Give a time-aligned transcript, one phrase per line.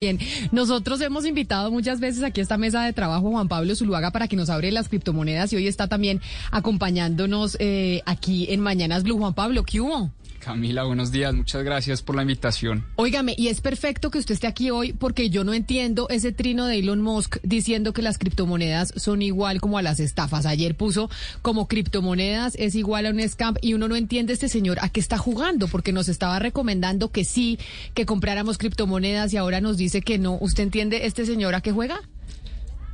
[0.00, 0.16] Bien,
[0.52, 4.12] nosotros hemos invitado muchas veces aquí a esta mesa de trabajo a Juan Pablo Zuluaga
[4.12, 6.20] para que nos abre las criptomonedas y hoy está también
[6.52, 9.18] acompañándonos eh, aquí en Mañanas Blue.
[9.18, 10.12] Juan Pablo, ¿qué hubo?
[10.38, 11.34] Camila, buenos días.
[11.34, 12.84] Muchas gracias por la invitación.
[12.96, 16.66] Óigame, y es perfecto que usted esté aquí hoy porque yo no entiendo ese trino
[16.66, 20.46] de Elon Musk diciendo que las criptomonedas son igual como a las estafas.
[20.46, 21.10] Ayer puso
[21.42, 25.00] como criptomonedas es igual a un scam y uno no entiende este señor a qué
[25.00, 27.58] está jugando porque nos estaba recomendando que sí,
[27.94, 30.38] que compráramos criptomonedas y ahora nos dice que no.
[30.40, 32.00] ¿Usted entiende este señor a qué juega?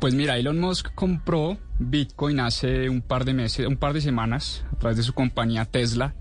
[0.00, 4.64] Pues mira, Elon Musk compró Bitcoin hace un par de meses, un par de semanas
[4.72, 6.14] a través de su compañía Tesla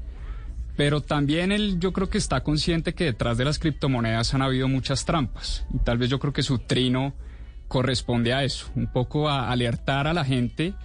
[0.78, 4.68] pero también él yo creo que está consciente que detrás de las criptomonedas han habido
[4.68, 7.14] muchas trampas y tal vez yo creo que su trino
[7.68, 10.76] corresponde a eso, un poco a alertar a la gente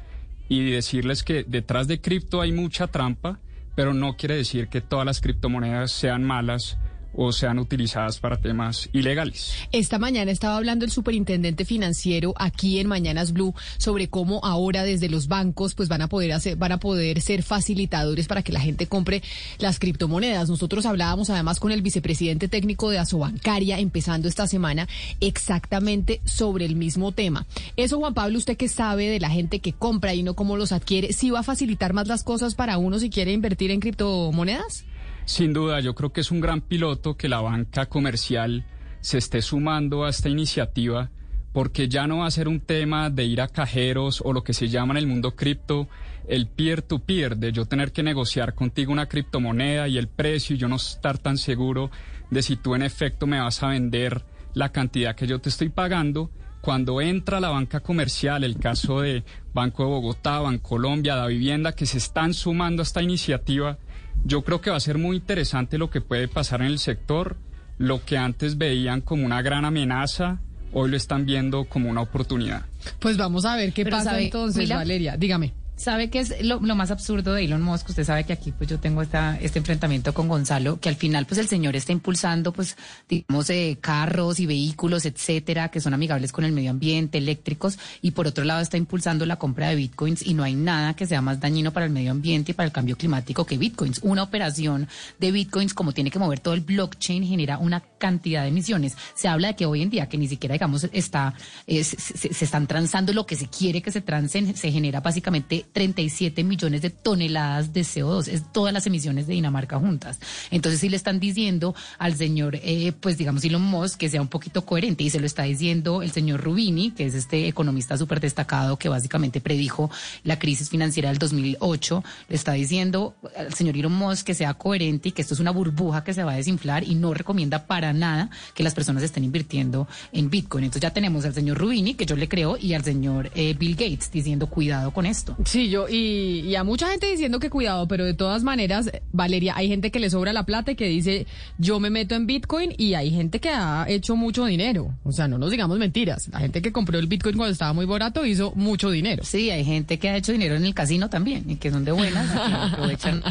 [0.48, 3.38] y decirles que detrás de cripto hay mucha trampa,
[3.76, 6.78] pero no quiere decir que todas las criptomonedas sean malas
[7.15, 9.55] o sean utilizadas para temas ilegales.
[9.73, 15.09] Esta mañana estaba hablando el superintendente financiero aquí en Mañanas Blue sobre cómo ahora desde
[15.09, 18.60] los bancos pues van a poder hacer, van a poder ser facilitadores para que la
[18.60, 19.23] gente compre
[19.59, 20.49] las criptomonedas.
[20.49, 24.88] Nosotros hablábamos además con el vicepresidente técnico de Asobancaria empezando esta semana
[25.21, 27.47] exactamente sobre el mismo tema.
[27.76, 30.73] Eso Juan Pablo, usted que sabe de la gente que compra y no cómo los
[30.73, 34.85] adquiere, ¿sí va a facilitar más las cosas para uno si quiere invertir en criptomonedas?
[35.24, 38.65] Sin duda, yo creo que es un gran piloto que la banca comercial
[39.01, 41.10] se esté sumando a esta iniciativa
[41.52, 44.54] porque ya no va a ser un tema de ir a cajeros o lo que
[44.54, 45.88] se llama en el mundo cripto
[46.29, 50.68] el peer-to-peer, de yo tener que negociar contigo una criptomoneda y el precio y yo
[50.68, 51.90] no estar tan seguro
[52.30, 55.68] de si tú en efecto me vas a vender la cantidad que yo te estoy
[55.68, 56.30] pagando.
[56.60, 61.86] Cuando entra la banca comercial, el caso de Banco de Bogotá, Bancolombia, Da Vivienda, que
[61.86, 63.79] se están sumando a esta iniciativa,
[64.25, 67.37] yo creo que va a ser muy interesante lo que puede pasar en el sector.
[67.78, 70.41] Lo que antes veían como una gran amenaza,
[70.72, 72.66] hoy lo están viendo como una oportunidad.
[73.00, 75.16] Pues vamos a ver qué pasa entonces, Valeria.
[75.16, 75.62] Dígame.
[75.83, 77.88] ¿Sabe qué es lo, más absurdo de Elon Musk?
[77.88, 81.26] Usted sabe que aquí pues yo tengo esta, este enfrentamiento con Gonzalo, que al final
[81.26, 82.76] pues el señor está impulsando pues
[83.09, 88.12] digamos eh, carros y vehículos, etcétera, que son amigables con el medio ambiente, eléctricos, y
[88.12, 91.21] por otro lado está impulsando la compra de bitcoins y no hay nada que sea
[91.21, 93.98] más dañino para el medio ambiente y para el cambio climático que bitcoins.
[94.04, 94.87] Una operación
[95.19, 98.97] de bitcoins como tiene que mover todo el blockchain genera una cantidad de emisiones.
[99.16, 101.34] Se habla de que hoy en día que ni siquiera digamos está
[101.66, 106.44] se, se, están transando lo que se quiere que se transen, se genera básicamente 37
[106.44, 110.19] millones de toneladas de CO2, es todas las emisiones de Dinamarca juntas.
[110.50, 114.28] Entonces, si le están diciendo al señor, eh, pues digamos Elon Musk, que sea un
[114.28, 118.21] poquito coherente, y se lo está diciendo el señor Rubini, que es este economista súper
[118.21, 119.91] destacado que básicamente predijo
[120.25, 125.09] la crisis financiera del 2008, le está diciendo al señor Elon Musk que sea coherente
[125.09, 127.93] y que esto es una burbuja que se va a desinflar y no recomienda para
[127.93, 130.65] nada que las personas estén invirtiendo en Bitcoin.
[130.65, 133.75] Entonces ya tenemos al señor Rubini, que yo le creo, y al señor eh, Bill
[133.75, 135.37] Gates diciendo cuidado con esto.
[135.52, 139.68] Sí, yo, y, a mucha gente diciendo que cuidado, pero de todas maneras, Valeria, hay
[139.68, 141.26] gente que le sobra la plata y que dice,
[141.58, 144.94] yo me meto en Bitcoin y hay gente que ha hecho mucho dinero.
[145.04, 146.28] O sea, no nos digamos mentiras.
[146.28, 149.24] La gente que compró el Bitcoin cuando estaba muy barato hizo mucho dinero.
[149.24, 151.92] Sí, hay gente que ha hecho dinero en el casino también y que son de
[151.92, 153.22] buenas, aprovechan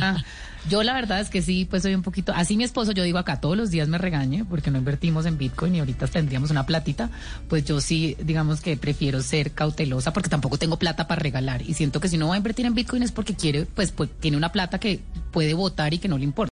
[0.69, 3.17] yo la verdad es que sí, pues soy un poquito, así mi esposo, yo digo
[3.17, 6.65] acá todos los días me regañe porque no invertimos en Bitcoin y ahorita tendríamos una
[6.65, 7.09] platita,
[7.47, 11.73] pues yo sí, digamos que prefiero ser cautelosa porque tampoco tengo plata para regalar y
[11.73, 14.37] siento que si no va a invertir en Bitcoin es porque quiere, pues, pues tiene
[14.37, 14.99] una plata que
[15.31, 16.49] puede votar y que no le importa.